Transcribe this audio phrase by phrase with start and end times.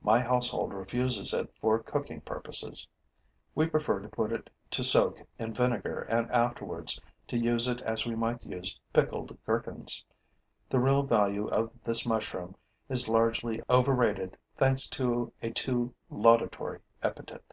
[0.00, 2.88] My household refuses it for cooking purposes.
[3.54, 8.06] We prefer to put it to soak in vinegar and afterwards to use it as
[8.06, 10.06] we might use pickled gherkins.
[10.70, 12.56] The real value of this mushroom
[12.88, 17.52] is largely overrated thanks to a too laudatory epithet.